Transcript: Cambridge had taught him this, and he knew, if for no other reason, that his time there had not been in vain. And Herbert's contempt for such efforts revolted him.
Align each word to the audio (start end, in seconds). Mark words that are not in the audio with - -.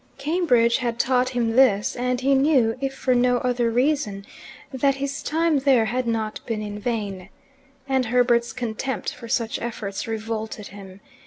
Cambridge 0.17 0.77
had 0.77 0.97
taught 0.97 1.29
him 1.29 1.51
this, 1.55 1.95
and 1.95 2.21
he 2.21 2.33
knew, 2.33 2.75
if 2.81 2.91
for 2.91 3.13
no 3.13 3.37
other 3.37 3.69
reason, 3.69 4.25
that 4.73 4.95
his 4.95 5.21
time 5.21 5.59
there 5.59 5.85
had 5.85 6.07
not 6.07 6.39
been 6.47 6.63
in 6.63 6.79
vain. 6.79 7.29
And 7.87 8.07
Herbert's 8.07 8.51
contempt 8.51 9.13
for 9.13 9.27
such 9.27 9.59
efforts 9.61 10.07
revolted 10.07 10.69
him. 10.69 11.01